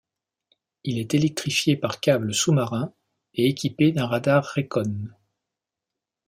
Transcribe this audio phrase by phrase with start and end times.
[0.83, 2.91] Il est électrifié par câble sous-marin
[3.35, 5.09] et équipé d'un radar Racon.